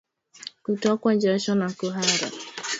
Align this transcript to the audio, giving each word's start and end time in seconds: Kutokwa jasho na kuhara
Kutokwa 0.63 1.15
jasho 1.15 1.55
na 1.55 1.71
kuhara 1.73 2.27